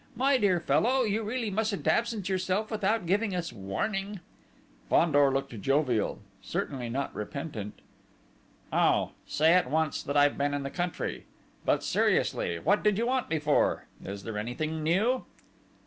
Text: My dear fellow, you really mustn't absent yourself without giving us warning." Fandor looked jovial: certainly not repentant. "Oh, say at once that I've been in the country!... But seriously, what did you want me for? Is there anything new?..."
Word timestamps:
My 0.15 0.39
dear 0.39 0.59
fellow, 0.59 1.03
you 1.03 1.21
really 1.21 1.51
mustn't 1.51 1.85
absent 1.87 2.27
yourself 2.27 2.71
without 2.71 3.05
giving 3.05 3.35
us 3.35 3.53
warning." 3.53 4.19
Fandor 4.89 5.31
looked 5.31 5.61
jovial: 5.61 6.17
certainly 6.41 6.89
not 6.89 7.13
repentant. 7.13 7.77
"Oh, 8.73 9.11
say 9.27 9.53
at 9.53 9.69
once 9.69 10.01
that 10.01 10.17
I've 10.17 10.39
been 10.39 10.55
in 10.55 10.63
the 10.63 10.71
country!... 10.71 11.25
But 11.65 11.83
seriously, 11.83 12.57
what 12.57 12.81
did 12.81 12.97
you 12.97 13.05
want 13.05 13.29
me 13.29 13.37
for? 13.37 13.85
Is 14.03 14.23
there 14.23 14.39
anything 14.39 14.81
new?..." 14.81 15.25